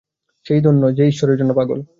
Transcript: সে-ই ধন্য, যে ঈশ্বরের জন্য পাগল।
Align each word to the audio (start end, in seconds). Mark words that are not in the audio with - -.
সে-ই 0.45 0.61
ধন্য, 0.61 0.95
যে 0.95 1.07
ঈশ্বরের 1.07 1.37
জন্য 1.37 1.53
পাগল। 1.53 1.81